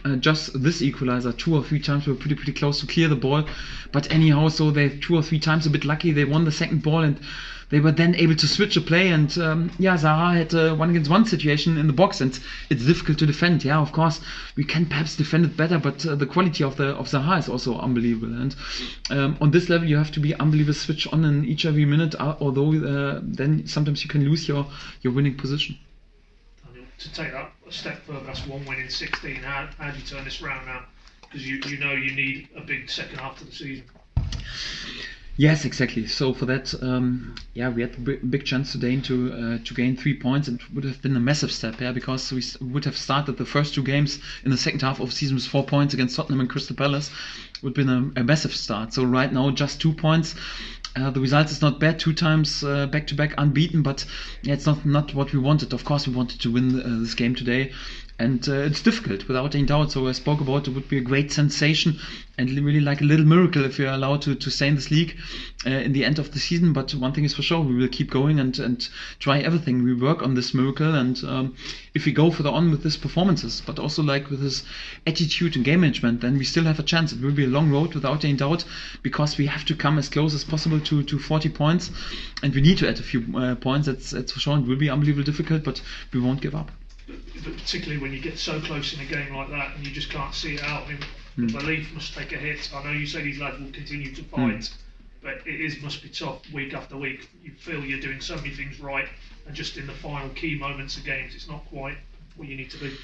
uh, 0.06 0.16
just 0.18 0.62
this 0.62 0.82
equalizer, 0.82 1.34
two 1.34 1.56
or 1.56 1.64
three 1.64 1.80
times 1.80 2.06
we 2.06 2.14
were 2.14 2.20
pretty 2.20 2.36
pretty 2.36 2.52
close 2.54 2.80
to 2.80 2.86
clear 2.88 3.08
the 3.08 3.16
ball. 3.16 3.44
But 3.92 4.12
anyhow, 4.12 4.50
so 4.50 4.72
they 4.72 4.90
two 4.90 5.16
or 5.16 5.24
three 5.24 5.40
times 5.40 5.66
a 5.66 5.70
bit 5.70 5.86
lucky. 5.86 6.12
They 6.12 6.26
won 6.26 6.44
the 6.44 6.52
second 6.52 6.82
ball 6.84 7.02
and 7.02 7.20
they 7.74 7.80
were 7.80 7.92
then 7.92 8.14
able 8.16 8.36
to 8.36 8.48
switch 8.48 8.78
a 8.78 8.82
play. 8.82 9.10
And 9.10 9.36
um, 9.40 9.72
yeah, 9.80 9.98
Zaha 9.98 10.38
had 10.38 10.54
a 10.54 10.76
one 10.76 10.92
against 10.92 11.10
one 11.10 11.26
situation 11.26 11.76
in 11.80 11.88
the 11.88 11.94
box, 11.94 12.22
and 12.22 12.40
it's 12.70 12.86
difficult 12.86 13.18
to 13.18 13.26
defend. 13.26 13.66
Yeah, 13.66 13.80
of 13.80 13.92
course, 13.92 14.22
we 14.56 14.64
can 14.64 14.86
perhaps 14.86 15.16
defend 15.16 15.46
it 15.46 15.58
better, 15.58 15.80
but 15.80 16.06
uh, 16.06 16.14
the 16.14 16.28
quality 16.28 16.64
of 16.64 16.78
the 16.78 16.90
of 16.90 17.08
Zaha 17.08 17.40
is 17.40 17.50
also 17.50 17.80
unbelievable. 17.80 18.32
And 18.32 18.56
um, 19.10 19.38
on 19.42 19.50
this 19.50 19.70
level, 19.70 19.88
you 19.88 19.98
have 19.98 20.12
to 20.12 20.20
be 20.20 20.36
unbelievable 20.36 20.76
switch 20.76 21.08
on 21.12 21.26
in 21.26 21.46
each 21.46 21.66
every 21.66 21.86
minute. 21.86 22.14
Uh, 22.20 22.36
although 22.40 22.72
uh, 22.74 23.22
then 23.24 23.66
sometimes 23.66 24.04
you 24.04 24.10
can 24.10 24.24
lose 24.24 24.48
your 24.48 24.68
your 25.02 25.12
winning 25.12 25.36
position. 25.36 25.76
To 27.00 27.14
take 27.14 27.32
that 27.32 27.52
a 27.68 27.72
step 27.72 28.04
further, 28.06 28.24
that's 28.24 28.46
one 28.46 28.64
win 28.66 28.80
in 28.80 28.90
16. 28.90 29.38
How, 29.38 29.68
how 29.80 29.90
do 29.90 29.98
you 29.98 30.06
turn 30.06 30.24
this 30.26 30.44
round 30.44 30.68
now? 30.68 30.86
Because 31.22 31.46
you, 31.46 31.60
you 31.66 31.78
know 31.78 31.94
you 31.94 32.16
need 32.16 32.50
a 32.56 32.62
big 32.62 32.88
second 32.90 33.18
half 33.18 33.42
of 33.42 33.48
the 33.48 33.56
season. 33.56 33.84
Yes, 35.36 35.66
exactly. 35.66 36.06
So 36.06 36.32
for 36.32 36.46
that, 36.46 36.76
um, 36.84 37.34
yeah, 37.56 37.70
we 37.70 37.82
had 37.82 37.96
a 37.98 38.18
big 38.26 38.44
chance 38.46 38.72
today 38.72 38.96
to 39.02 39.34
uh, 39.34 39.58
to 39.64 39.74
gain 39.74 39.96
three 39.96 40.14
points. 40.14 40.48
It 40.48 40.60
would 40.74 40.84
have 40.84 41.02
been 41.02 41.16
a 41.16 41.20
massive 41.20 41.52
step, 41.52 41.82
yeah, 41.82 41.92
because 41.92 42.32
we 42.32 42.44
would 42.62 42.86
have 42.86 42.96
started 42.96 43.38
the 43.38 43.46
first 43.46 43.74
two 43.74 43.82
games 43.82 44.20
in 44.44 44.52
the 44.52 44.58
second 44.58 44.82
half 44.84 45.00
of 45.00 45.10
the 45.10 45.16
season 45.16 45.36
with 45.36 45.46
four 45.46 45.64
points 45.64 45.94
against 45.96 46.16
Tottenham 46.16 46.40
and 46.40 46.50
Crystal 46.50 46.76
Palace. 46.76 47.10
Would 47.64 47.76
have 47.76 47.86
been 47.88 48.12
a, 48.16 48.22
a 48.22 48.24
massive 48.24 48.54
start. 48.56 48.94
So 48.94 49.04
right 49.04 49.32
now, 49.32 49.50
just 49.50 49.82
two 49.82 49.94
points. 49.94 50.36
Uh, 50.96 51.10
the 51.10 51.20
result 51.20 51.50
is 51.50 51.60
not 51.62 51.80
bad, 51.80 51.98
two 51.98 52.14
times 52.14 52.64
uh, 52.64 52.86
back 52.86 53.08
to 53.08 53.16
back 53.16 53.34
unbeaten, 53.40 53.82
but 53.82 54.06
yeah, 54.44 54.54
it's 54.54 54.68
not 54.68 54.86
not 54.86 55.16
what 55.16 55.34
we 55.34 55.40
wanted. 55.40 55.74
Of 55.74 55.84
course, 55.84 56.06
we 56.08 56.14
wanted 56.14 56.40
to 56.42 56.52
win 56.52 56.80
uh, 56.80 57.00
this 57.00 57.16
game 57.16 57.34
today, 57.34 57.72
and 58.20 58.48
uh, 58.48 58.54
it's 58.54 58.82
difficult 58.82 59.28
without 59.28 59.56
any 59.56 59.66
doubt. 59.66 59.92
So 59.92 60.08
I 60.08 60.12
spoke 60.12 60.40
about 60.40 60.68
it 60.68 60.74
would 60.74 60.88
be 60.88 60.98
a 60.98 61.02
great 61.02 61.32
sensation 61.32 62.00
and 62.38 62.50
really 62.50 62.80
like 62.80 63.02
a 63.02 63.04
little 63.04 63.26
miracle 63.26 63.64
if 63.64 63.78
we 63.78 63.86
are 63.86 63.94
allowed 63.94 64.22
to, 64.24 64.34
to 64.34 64.50
stay 64.50 64.68
in 64.68 64.76
this 64.76 64.90
league 64.90 65.16
uh, 65.66 65.70
in 65.70 65.94
the 65.94 66.04
end 66.04 66.18
of 66.20 66.32
the 66.32 66.40
season. 66.40 66.74
But 66.74 66.94
one 66.96 67.12
thing 67.14 67.26
is 67.26 67.34
for 67.34 67.42
sure, 67.44 67.62
we 67.62 67.76
will 67.76 67.88
keep 67.88 68.10
going 68.10 68.40
and, 68.40 68.58
and 68.60 68.88
try 69.20 69.40
everything. 69.40 69.84
We 69.84 69.94
work 69.94 70.24
on 70.24 70.34
this 70.34 70.54
miracle, 70.54 70.96
and 70.96 71.24
um, 71.26 71.56
if 71.94 72.06
we 72.06 72.12
go 72.12 72.32
further 72.32 72.50
on 72.50 72.72
with 72.72 72.84
these 72.84 72.98
performances, 72.98 73.62
but 73.66 73.78
also 73.78 74.02
like 74.02 74.30
with 74.30 74.42
this 74.42 74.64
attitude 75.06 75.56
and 75.56 75.66
game 75.66 75.82
management, 75.82 76.22
then 76.22 76.38
we 76.38 76.44
still 76.44 76.64
have 76.64 76.80
a 76.80 76.84
chance. 76.84 77.14
It 77.14 77.22
will 77.22 77.32
be 77.32 77.46
a 77.46 77.48
long 77.48 77.72
road 77.72 77.94
without 77.94 78.24
any 78.24 78.34
doubt, 78.34 78.66
because 79.04 79.38
we 79.38 79.46
have 79.48 79.66
to 79.66 79.76
come 79.76 79.98
as 79.98 80.10
close 80.10 80.34
as 80.34 80.44
possible 80.44 80.80
to, 80.80 81.04
to 81.04 81.20
40 81.20 81.50
points, 81.50 81.92
and 82.42 82.54
we 82.54 82.62
need 82.62 82.78
to 82.80 82.90
add 82.90 83.00
a 83.00 83.04
few 83.04 83.26
uh, 83.38 83.56
points. 83.56 83.88
That's, 83.88 84.12
that's 84.12 84.32
for 84.32 84.40
sure. 84.40 84.58
It 84.58 84.68
will 84.68 84.76
be 84.76 84.90
unbelievably 84.90 85.26
difficult, 85.26 85.64
but 85.64 85.82
we 86.12 86.20
won't 86.20 86.42
give 86.42 86.56
up. 86.56 86.72
But 87.08 87.58
particularly 87.58 88.02
when 88.02 88.14
you 88.14 88.22
get 88.22 88.40
so 88.40 88.62
close 88.62 88.94
in 88.94 89.00
a 89.02 89.06
game 89.06 89.36
like 89.36 89.50
that 89.50 89.76
and 89.76 89.86
you 89.86 89.92
just 89.94 90.10
can't 90.10 90.34
see 90.34 90.56
it 90.56 90.64
out. 90.64 90.86
I 90.86 90.90
mean, 90.90 91.00
Mm. 91.38 91.52
The 91.52 91.58
belief 91.58 91.94
must 91.94 92.14
take 92.14 92.32
a 92.32 92.38
hit. 92.38 92.70
I 92.76 92.84
know 92.84 92.92
you 92.92 93.08
say 93.08 93.24
these 93.24 93.40
lads 93.40 93.60
will 93.60 93.72
continue 93.72 94.14
to 94.14 94.24
fight, 94.24 94.60
mm. 94.60 94.74
but 95.24 95.48
it 95.48 95.62
is 95.62 95.82
must 95.82 96.04
be 96.04 96.10
tough 96.10 96.42
week 96.54 96.74
after 96.74 96.96
week. 96.96 97.28
You 97.44 97.52
feel 97.54 97.84
you're 97.84 98.00
doing 98.00 98.22
so 98.22 98.36
many 98.36 98.52
things 98.52 98.80
right, 98.80 99.08
and 99.48 99.56
just 99.56 99.78
in 99.78 99.88
the 99.88 99.94
final 99.94 100.30
key 100.30 100.58
moments 100.58 100.96
of 100.98 101.06
games, 101.06 101.34
it's 101.34 101.48
not 101.48 101.66
quite 101.66 101.98
what 102.36 102.48
you 102.48 102.56
need 102.56 102.70
to 102.72 102.78
be. 102.78 102.96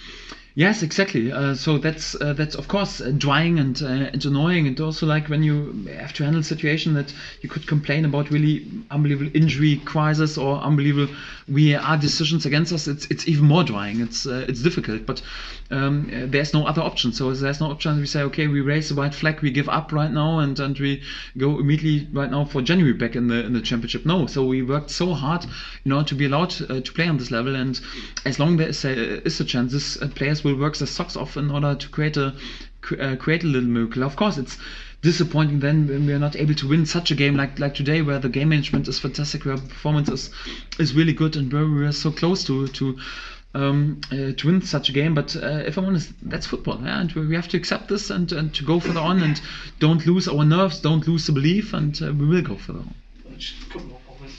Yes, 0.59 0.83
exactly. 0.83 1.31
Uh, 1.31 1.55
so 1.55 1.77
that's 1.77 2.15
uh, 2.19 2.33
that's 2.33 2.53
of 2.53 2.67
course 2.67 2.99
uh, 2.99 3.13
drying 3.17 3.59
and, 3.59 3.81
uh, 3.81 4.11
and 4.11 4.25
annoying, 4.25 4.67
and 4.67 4.77
also 4.81 5.05
like 5.05 5.29
when 5.29 5.41
you 5.41 5.87
have 5.97 6.11
to 6.15 6.25
handle 6.25 6.41
a 6.41 6.43
situation 6.43 6.95
that 6.95 7.13
you 7.39 7.47
could 7.47 7.65
complain 7.65 8.03
about 8.03 8.29
really 8.29 8.67
unbelievable 8.91 9.31
injury 9.33 9.77
crisis 9.85 10.37
or 10.37 10.57
unbelievable 10.57 11.15
VAR 11.47 11.95
decisions 11.95 12.45
against 12.45 12.73
us. 12.73 12.89
It's 12.89 13.05
it's 13.05 13.25
even 13.25 13.45
more 13.45 13.63
drying. 13.63 14.01
It's 14.01 14.25
uh, 14.25 14.45
it's 14.49 14.61
difficult, 14.61 15.05
but 15.05 15.21
um, 15.71 16.09
there's 16.29 16.53
no 16.53 16.67
other 16.67 16.81
option. 16.81 17.13
So 17.13 17.33
there's 17.33 17.61
no 17.61 17.71
option. 17.71 17.97
We 17.97 18.05
say 18.05 18.23
okay, 18.23 18.47
we 18.47 18.59
raise 18.59 18.89
the 18.89 18.95
white 18.95 19.15
flag, 19.15 19.39
we 19.39 19.51
give 19.51 19.69
up 19.69 19.93
right 19.93 20.11
now, 20.11 20.39
and 20.39 20.59
and 20.59 20.77
we 20.77 21.01
go 21.37 21.57
immediately 21.57 22.09
right 22.11 22.29
now 22.29 22.43
for 22.43 22.61
January 22.61 22.91
back 22.91 23.15
in 23.15 23.29
the 23.29 23.45
in 23.45 23.53
the 23.53 23.61
championship. 23.61 24.05
No, 24.05 24.27
so 24.27 24.45
we 24.45 24.61
worked 24.61 24.91
so 24.91 25.13
hard, 25.13 25.45
you 25.85 25.89
know, 25.89 26.03
to 26.03 26.15
be 26.15 26.25
allowed 26.25 26.53
uh, 26.69 26.81
to 26.81 26.91
play 26.91 27.07
on 27.07 27.17
this 27.17 27.31
level, 27.31 27.55
and 27.55 27.79
as 28.25 28.39
long 28.39 28.59
as 28.59 28.81
there 28.81 28.91
is 28.91 29.09
a, 29.09 29.25
is 29.25 29.39
a 29.39 29.45
chance, 29.45 29.71
this 29.71 29.95
players 30.15 30.43
will 30.43 30.48
will 30.53 30.59
work 30.59 30.77
their 30.77 30.87
socks 30.87 31.15
off 31.15 31.37
in 31.37 31.51
order 31.51 31.75
to 31.75 31.89
create 31.89 32.17
a 32.17 32.35
uh, 32.99 33.15
create 33.17 33.43
a 33.43 33.47
little 33.47 33.69
miracle. 33.69 34.03
Of 34.03 34.15
course, 34.15 34.37
it's 34.37 34.57
disappointing 35.01 35.59
then 35.59 35.87
when 35.87 36.05
we 36.05 36.13
are 36.13 36.19
not 36.19 36.35
able 36.35 36.55
to 36.55 36.67
win 36.67 36.85
such 36.85 37.11
a 37.11 37.15
game 37.15 37.35
like 37.35 37.59
like 37.59 37.75
today, 37.75 38.01
where 38.01 38.19
the 38.19 38.29
game 38.29 38.49
management 38.49 38.87
is 38.87 38.99
fantastic, 38.99 39.45
where 39.45 39.57
performance 39.57 40.09
is, 40.09 40.29
is 40.79 40.95
really 40.95 41.13
good, 41.13 41.35
and 41.35 41.51
where 41.51 41.65
we 41.65 41.85
are 41.85 41.91
so 41.91 42.11
close 42.11 42.43
to 42.45 42.67
to. 42.67 42.97
Um, 43.55 44.01
uh, 44.11 44.33
to 44.37 44.45
win 44.45 44.61
such 44.61 44.89
a 44.89 44.91
game, 44.91 45.15
but 45.15 45.35
uh, 45.35 45.63
if 45.65 45.75
I'm 45.75 45.85
honest, 45.85 46.13
that's 46.21 46.45
football, 46.45 46.79
yeah? 46.83 47.01
and 47.01 47.11
we 47.13 47.33
have 47.33 47.47
to 47.47 47.57
accept 47.57 47.87
this 47.87 48.11
and, 48.11 48.31
and 48.31 48.53
to 48.53 48.63
go 48.63 48.79
further 48.79 48.99
on 48.99 49.23
and 49.23 49.41
don't 49.79 50.05
lose 50.05 50.27
our 50.27 50.45
nerves, 50.45 50.79
don't 50.81 51.07
lose 51.07 51.25
the 51.25 51.31
belief, 51.31 51.73
and 51.73 51.99
uh, 51.99 52.13
we 52.13 52.27
will 52.27 52.43
go 52.43 52.57
further 52.57 52.81
on 52.81 52.93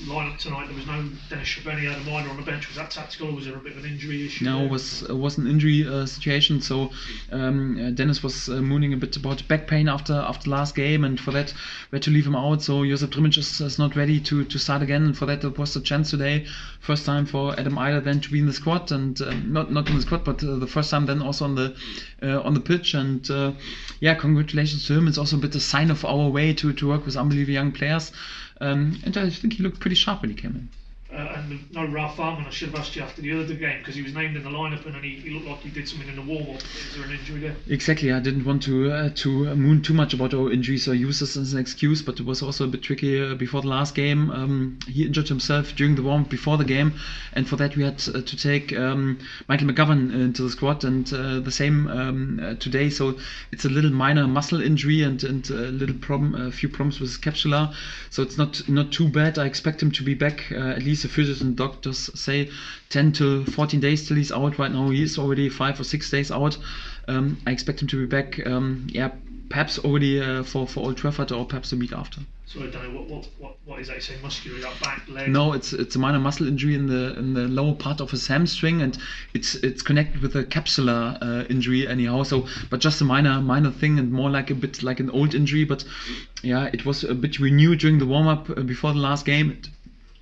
lineup 0.05 0.39
tonight, 0.39 0.67
there 0.67 0.77
was 0.77 0.87
no 0.87 1.09
Dennis 1.29 1.49
Srbeny, 1.49 1.91
Adam 1.91 2.05
Idah 2.05 2.31
on 2.31 2.37
the 2.37 2.43
bench. 2.43 2.69
Was 2.69 2.77
that 2.77 2.91
tactical 2.91 3.29
or 3.29 3.35
was 3.35 3.47
there 3.47 3.57
a 3.57 3.59
bit 3.59 3.77
of 3.77 3.85
an 3.85 3.91
injury 3.91 4.27
issue? 4.27 4.45
No, 4.45 4.65
it 4.65 4.71
was, 4.71 5.03
it 5.03 5.17
was 5.17 5.39
an 5.39 5.47
injury 5.47 5.87
uh, 5.87 6.07
situation. 6.07 6.61
So 6.61 6.91
um, 7.33 7.79
uh, 7.79 7.91
Dennis 7.91 8.23
was 8.23 8.49
uh, 8.49 8.61
mooning 8.61 8.93
a 8.93 8.97
bit 8.97 9.17
about 9.17 9.47
back 9.49 9.67
pain 9.67 9.89
after 9.89 10.15
after 10.15 10.51
last 10.51 10.75
game, 10.75 11.05
and 11.05 11.19
for 11.19 11.31
that 11.33 11.53
we 11.91 11.97
had 11.97 12.03
to 12.05 12.11
leave 12.11 12.27
him 12.27 12.37
out. 12.37 12.63
So 12.63 12.85
Josip 12.85 13.11
Drmic 13.11 13.39
is, 13.39 13.61
is 13.61 13.79
not 13.79 13.97
ready 13.97 14.21
to, 14.21 14.45
to 14.45 14.59
start 14.59 14.83
again, 14.83 15.03
and 15.05 15.17
for 15.17 15.27
that 15.27 15.41
there 15.41 15.51
was 15.51 15.77
a 15.77 15.81
chance 15.81 16.11
today. 16.11 16.47
First 16.81 17.05
time 17.05 17.27
for 17.27 17.59
Adam 17.59 17.75
Idah 17.75 18.03
then 18.05 18.21
to 18.21 18.31
be 18.31 18.39
in 18.39 18.47
the 18.47 18.53
squad, 18.53 18.93
and 18.93 19.21
um, 19.23 19.53
not 19.53 19.71
not 19.71 19.89
in 19.89 19.97
the 19.97 20.03
squad, 20.03 20.25
but 20.25 20.43
uh, 20.43 20.57
the 20.57 20.67
first 20.67 20.91
time 20.91 21.07
then 21.07 21.23
also 21.23 21.45
on 21.45 21.55
the 21.55 21.77
uh, 22.23 22.41
on 22.43 22.55
the 22.55 22.61
pitch. 22.61 22.95
And 22.95 23.29
uh, 23.31 23.53
yeah, 24.01 24.15
congratulations 24.15 24.87
to 24.87 24.95
him. 24.95 25.09
It's 25.09 25.19
also 25.19 25.37
a 25.37 25.41
bit 25.41 25.55
a 25.55 25.61
sign 25.61 25.91
of 25.91 26.05
our 26.05 26.29
way 26.29 26.55
to, 26.55 26.73
to 26.73 26.89
work 26.89 27.07
with 27.07 27.17
unbelievable 27.17 27.55
young 27.55 27.73
players. 27.73 28.13
Um, 28.61 28.99
and 29.05 29.17
I 29.17 29.31
think 29.31 29.55
he 29.55 29.63
looked 29.63 29.81
pretty 29.81 29.97
sharp 29.97 30.23
when 30.23 30.31
he 30.31 30.35
came 30.37 30.55
in. 30.55 30.69
Uh, 31.13 31.35
and 31.37 31.73
no 31.73 31.85
Ralf 31.87 32.17
Fährmann, 32.17 32.47
I 32.47 32.51
should 32.51 32.71
have 32.71 32.79
asked 32.79 32.95
you 32.95 33.03
after 33.03 33.21
the 33.21 33.33
other 33.33 33.55
game 33.55 33.79
because 33.79 33.97
he 33.97 34.03
was 34.03 34.15
named 34.15 34.37
in 34.37 34.45
the 34.45 34.51
lineup 34.51 34.87
and 34.87 34.95
he, 35.05 35.17
he 35.17 35.31
looked 35.31 35.47
like 35.47 35.59
he 35.59 35.69
did 35.69 35.89
something 35.89 36.09
in 36.09 36.15
the 36.15 36.23
warm 36.23 36.51
up. 36.51 36.63
Is 36.63 36.95
there 36.95 37.05
an 37.05 37.11
injury 37.11 37.41
there? 37.41 37.57
Exactly. 37.69 38.13
I 38.13 38.21
didn't 38.21 38.45
want 38.45 38.63
to 38.65 38.93
uh, 38.93 39.11
to 39.17 39.57
moon 39.57 39.83
too 39.83 39.93
much 39.93 40.15
about 40.15 40.35
our 40.35 40.53
injuries 40.53 40.87
or 40.87 40.95
use 40.95 41.19
this 41.19 41.37
as 41.37 41.53
an 41.53 41.59
excuse, 41.59 42.01
but 42.01 42.21
it 42.21 42.27
was 42.27 42.43
also 42.43 42.65
a 42.65 42.69
bit 42.69 42.83
tricky 42.83 43.21
uh, 43.21 43.35
before 43.35 43.61
the 43.61 43.69
last 43.69 43.97
game. 43.97 44.31
Um, 44.31 44.79
he 44.87 45.05
injured 45.05 45.29
himself 45.29 45.75
during 45.75 45.97
the 45.97 46.03
warm 46.03 46.23
up 46.23 46.31
before 46.31 46.57
the 46.57 46.65
game, 46.65 46.93
and 47.33 47.49
for 47.49 47.57
that 47.57 47.77
we 47.77 47.83
had 47.83 48.01
uh, 48.15 48.21
to 48.21 48.37
take 48.37 48.73
um, 48.73 49.19
Michael 49.49 49.67
McGovern 49.67 50.15
into 50.15 50.43
the 50.43 50.51
squad, 50.51 50.85
and 50.85 51.13
uh, 51.13 51.41
the 51.41 51.51
same 51.51 51.89
um, 51.89 52.41
uh, 52.41 52.55
today. 52.55 52.89
So 52.89 53.19
it's 53.51 53.65
a 53.65 53.69
little 53.69 53.91
minor 53.91 54.29
muscle 54.29 54.63
injury 54.63 55.03
and 55.03 55.23
and 55.25 55.51
a 55.51 55.73
little 55.73 55.97
problem, 55.97 56.37
a 56.37 56.53
few 56.53 56.69
problems 56.69 57.01
with 57.01 57.11
his 57.11 57.19
capsula. 57.19 57.75
So 58.11 58.23
it's 58.23 58.39
not 58.39 58.69
not 58.69 58.93
too 58.93 59.09
bad. 59.09 59.41
I 59.41 59.47
expect 59.47 59.83
him 59.83 59.91
to 59.93 60.05
be 60.05 60.15
back 60.15 60.53
at 60.53 60.85
least 60.85 61.00
the 61.03 61.09
physios 61.09 61.41
and 61.41 61.57
doctors 61.57 62.11
say 62.19 62.51
10 62.91 63.13
to 63.13 63.45
14 63.47 63.81
days 63.81 64.07
till 64.07 64.17
he's 64.17 64.33
out. 64.33 64.59
Right 64.59 64.73
now, 64.73 64.91
he 64.91 65.03
is 65.03 65.19
already 65.19 65.49
five 65.49 65.79
or 65.81 65.85
six 65.85 66.11
days 66.11 66.31
out. 66.31 66.57
Um, 67.09 67.39
I 67.47 67.51
expect 67.51 67.83
him 67.83 67.89
to 67.89 67.97
be 67.97 68.07
back. 68.07 68.45
Um, 68.47 68.87
yeah, 68.91 69.11
perhaps 69.51 69.79
already 69.81 70.21
uh, 70.21 70.43
for 70.45 70.67
for 70.67 70.81
Old 70.81 70.97
Trafford 70.97 71.33
or 71.33 71.45
perhaps 71.45 71.71
the 71.71 71.77
week 71.77 71.93
after. 71.93 72.21
So 72.47 72.63
I 72.63 72.67
don't 72.67 72.83
know 72.83 73.01
what 73.01 73.09
what 73.09 73.29
what, 73.39 73.57
what 73.65 73.81
is 73.81 73.89
that? 73.89 74.03
Saying 74.03 74.23
muscular, 74.23 74.61
that 74.61 74.81
back 74.81 75.09
leg? 75.09 75.29
No, 75.29 75.53
it's 75.53 75.73
it's 75.73 75.95
a 75.97 75.99
minor 75.99 76.19
muscle 76.19 76.49
injury 76.49 76.75
in 76.75 76.87
the 76.87 77.17
in 77.19 77.35
the 77.35 77.43
lower 77.43 77.75
part 77.75 78.01
of 78.01 78.11
his 78.11 78.27
hamstring, 78.27 78.81
and 78.81 78.97
it's 79.35 79.57
it's 79.57 79.83
connected 79.83 80.23
with 80.23 80.35
a 80.35 80.45
capsular 80.45 81.19
uh, 81.21 81.45
injury 81.51 81.87
anyhow. 81.87 82.23
So, 82.23 82.47
but 82.71 82.81
just 82.81 83.01
a 83.01 83.05
minor 83.05 83.41
minor 83.41 83.71
thing, 83.71 83.99
and 83.99 84.11
more 84.11 84.31
like 84.31 84.51
a 84.51 84.55
bit 84.55 84.83
like 84.83 85.01
an 85.01 85.11
old 85.11 85.35
injury. 85.35 85.65
But 85.65 85.85
yeah, 86.43 86.71
it 86.73 86.87
was 86.87 87.05
a 87.05 87.15
bit 87.15 87.39
renewed 87.39 87.81
during 87.81 87.99
the 87.99 88.07
warm 88.07 88.27
up 88.27 88.51
uh, 88.51 88.63
before 88.63 88.93
the 88.93 89.01
last 89.01 89.27
game. 89.27 89.51
It, 89.51 89.69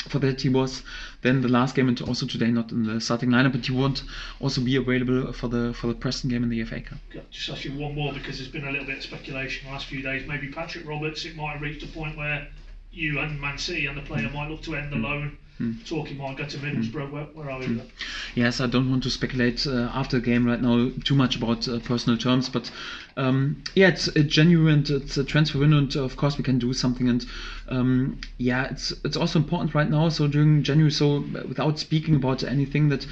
for 0.09 0.19
that 0.21 0.41
he 0.41 0.49
was 0.49 0.83
then 1.23 1.41
the 1.41 1.49
last 1.49 1.75
game 1.75 1.89
and 1.89 2.01
also 2.03 2.27
today 2.27 2.51
not 2.51 2.71
in 2.71 2.85
the 2.85 3.01
starting 3.01 3.31
lineup, 3.31 3.53
but 3.53 3.67
he 3.67 3.73
won't 3.73 4.05
also 4.41 4.61
be 4.61 4.77
available 4.77 5.33
for 5.33 5.49
the 5.49 5.75
for 5.75 5.89
the 5.89 5.95
Preston 5.95 6.31
game 6.31 6.43
in 6.43 6.49
the 6.49 6.63
FA 6.65 6.81
Cup. 6.81 6.99
Just 7.31 7.51
ask 7.51 7.65
you 7.65 7.73
one 7.73 7.95
more 7.95 8.13
because 8.13 8.39
there's 8.39 8.51
been 8.51 8.67
a 8.67 8.71
little 8.71 8.87
bit 8.87 8.99
of 8.99 9.03
speculation 9.03 9.67
the 9.67 9.73
last 9.73 9.87
few 9.87 10.03
days. 10.03 10.27
Maybe 10.29 10.49
Patrick 10.49 10.87
Roberts, 10.87 11.25
it 11.25 11.37
might 11.37 11.53
have 11.53 11.63
reached 11.63 11.83
a 11.83 11.89
point 11.89 12.17
where 12.17 12.47
you 12.93 13.19
and 13.19 13.41
Man 13.41 13.59
City 13.59 13.87
and 13.87 13.97
the 13.97 14.03
player 14.03 14.31
might 14.31 14.49
look 14.49 14.63
to 14.63 14.77
end 14.77 14.93
the 14.93 14.97
loan. 14.97 15.37
Mm. 15.61 15.85
Talking 15.89 16.19
might 16.19 16.37
go 16.37 16.45
to 16.45 16.59
Middlesbrough. 16.59 16.93
Mm. 16.93 17.13
Where, 17.13 17.25
where, 17.25 17.51
are 17.51 17.59
we 17.59 17.67
that? 17.67 17.87
Yes, 18.35 18.61
I 18.61 18.67
don't 18.67 18.89
want 18.91 19.03
to 19.03 19.11
speculate 19.11 19.67
uh, 19.67 19.91
after 19.93 20.21
the 20.21 20.25
game 20.25 20.47
right 20.47 20.61
now 20.61 20.91
too 21.05 21.17
much 21.17 21.35
about 21.35 21.67
uh, 21.67 21.81
personal 21.81 22.17
terms, 22.17 22.49
but 22.49 22.71
um, 23.17 23.63
yeah, 23.75 23.89
it's 23.89 24.07
a 24.09 24.23
genuine, 24.23 24.85
it's 24.89 25.17
a 25.17 25.25
transfer 25.25 25.59
window, 25.59 25.79
and 25.79 25.97
of 25.97 26.17
course 26.17 26.39
we 26.39 26.45
can 26.45 26.59
do 26.61 26.73
something. 26.73 27.09
And 27.09 27.27
um, 27.69 28.21
yeah, 28.39 28.69
it's 28.71 28.93
it's 29.05 29.17
also 29.17 29.41
important 29.41 29.75
right 29.75 29.91
now. 29.91 30.09
So 30.11 30.29
during 30.29 30.63
January, 30.63 30.93
so 30.93 31.25
without 31.49 31.79
speaking 31.81 32.15
about 32.15 32.45
anything 32.45 32.89
that 32.91 33.05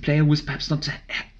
player 0.00 0.24
who 0.24 0.32
is 0.32 0.42
perhaps 0.42 0.70
not 0.70 0.88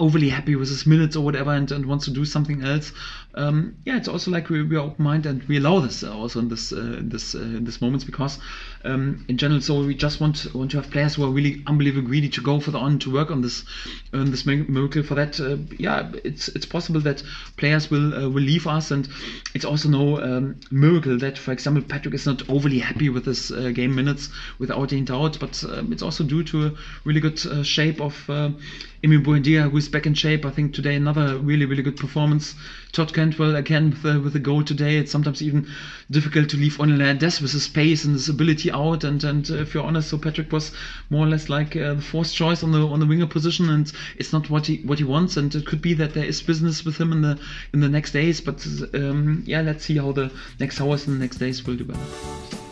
overly 0.01 0.29
happy 0.29 0.57
with 0.57 0.69
his 0.69 0.87
minutes 0.87 1.17
or 1.17 1.25
whatever 1.25 1.53
and, 1.53 1.71
and 1.73 1.87
wants 1.87 2.05
to 2.05 2.11
do 2.11 2.25
something 2.25 2.63
else 2.63 2.93
um, 3.35 3.77
yeah 3.85 3.97
it's 3.97 4.09
also 4.09 4.31
like 4.31 4.49
we, 4.49 4.63
we 4.63 4.77
are 4.77 4.81
open 4.81 5.05
minded 5.05 5.31
and 5.31 5.43
we 5.45 5.59
allow 5.59 5.81
this 5.81 6.03
also 6.03 6.41
in 6.41 6.49
this 6.49 6.73
uh, 6.73 6.77
in 6.77 7.09
this 7.09 7.35
uh, 7.35 7.41
in 7.41 7.65
this 7.65 7.81
moments 7.81 8.05
because 8.05 8.39
um, 8.85 9.25
in 9.29 9.37
general 9.37 9.61
so 9.61 9.85
we 9.85 9.95
just 9.95 10.21
want 10.21 10.36
want 10.55 10.71
to 10.71 10.77
have 10.77 10.91
players 10.91 11.15
who 11.15 11.25
are 11.25 11.31
really 11.31 11.63
unbelievably 11.67 12.07
greedy 12.07 12.29
to 12.29 12.41
go 12.41 12.61
for 12.61 12.71
the 12.71 12.79
on 12.79 12.99
to 12.99 13.13
work 13.13 13.31
on 13.31 13.41
this 13.43 13.65
this 14.13 14.47
miracle 14.47 15.03
for 15.03 15.15
that 15.15 15.39
uh, 15.41 15.57
yeah 15.79 16.11
it's 16.25 16.49
it's 16.49 16.67
possible 16.67 17.01
that 17.01 17.23
players 17.57 17.91
will 17.91 18.15
uh, 18.15 18.29
will 18.29 18.43
leave 18.43 18.67
us 18.67 18.91
and 18.91 19.09
it's 19.55 19.65
also 19.65 19.89
no 19.89 20.21
um, 20.21 20.57
miracle 20.71 21.19
that 21.19 21.39
for 21.39 21.53
example 21.53 21.83
Patrick 21.83 22.15
is 22.15 22.27
not 22.27 22.49
overly 22.49 22.79
happy 22.79 23.09
with 23.09 23.25
his 23.25 23.51
uh, 23.51 23.71
game 23.71 23.95
minutes 23.95 24.29
without 24.59 24.93
any 24.93 25.03
doubt 25.03 25.39
but 25.41 25.63
um, 25.65 25.93
it's 25.93 26.03
also 26.03 26.25
due 26.25 26.43
to 26.45 26.67
a 26.67 26.73
really 27.05 27.21
good 27.21 27.45
uh, 27.47 27.63
shape 27.63 28.01
of 28.01 28.15
uh, 28.29 28.51
Emi 29.07 29.23
Buendia, 29.23 29.71
who 29.71 29.77
is 29.77 29.89
back 29.89 30.07
in 30.07 30.15
shape. 30.15 30.45
I 30.45 30.51
think 30.51 30.75
today 30.75 30.97
another 30.97 31.39
really, 31.39 31.65
really 31.65 31.83
good 31.83 31.97
performance. 31.97 32.55
Todd 32.93 33.13
Cantwell 33.13 33.57
again 33.57 33.91
with 33.91 34.05
a, 34.05 34.21
with 34.21 34.37
a 34.37 34.41
goal 34.41 34.63
today. 34.63 34.97
It's 34.97 35.13
sometimes 35.13 35.43
even 35.43 35.69
difficult 36.11 36.49
to 36.51 36.57
leave 36.57 36.77
Onel 36.79 36.93
Hernandez 36.93 37.41
with 37.41 37.53
his 37.53 37.65
space 37.65 38.05
and 38.05 38.15
his 38.15 38.29
ability 38.29 38.71
out. 38.71 39.05
And 39.05 39.23
and 39.25 39.51
uh, 39.51 39.57
if 39.57 39.75
you're 39.75 39.85
honest, 39.85 40.11
so 40.11 40.19
Patrick 40.19 40.53
was 40.53 40.73
more 41.11 41.27
or 41.27 41.29
less 41.29 41.49
like 41.49 41.77
uh, 41.77 41.95
the 41.95 42.03
fourth 42.03 42.33
choice 42.33 42.63
on 42.63 42.73
the 42.73 42.87
on 42.87 43.01
the 43.01 43.07
winger 43.07 43.27
position, 43.27 43.69
and 43.69 43.93
it's 44.17 44.33
not 44.33 44.51
what 44.51 44.67
he 44.67 44.79
what 44.85 44.99
he 44.99 45.05
wants. 45.05 45.37
And 45.37 45.55
it 45.55 45.67
could 45.67 45.83
be 45.83 45.95
that 45.95 46.15
there 46.15 46.25
is 46.25 46.43
business 46.43 46.85
with 46.85 46.99
him 46.99 47.13
in 47.13 47.23
the 47.23 47.39
in 47.73 47.81
the 47.81 47.89
next 47.89 48.13
days. 48.13 48.41
But 48.41 48.67
um, 48.95 49.43
yeah, 49.47 49.61
let's 49.61 49.85
see 49.85 49.97
how 49.99 50.13
the 50.13 50.31
next 50.59 50.81
hours 50.81 51.07
and 51.07 51.17
the 51.17 51.21
next 51.21 51.37
days 51.37 51.65
will 51.67 51.77
develop. 51.77 52.66